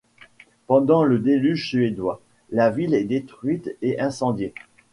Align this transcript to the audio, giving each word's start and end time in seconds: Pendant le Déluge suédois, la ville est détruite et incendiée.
Pendant 0.65 1.03
le 1.03 1.19
Déluge 1.19 1.69
suédois, 1.69 2.21
la 2.49 2.71
ville 2.71 2.95
est 2.95 3.03
détruite 3.03 3.77
et 3.83 3.99
incendiée. 3.99 4.51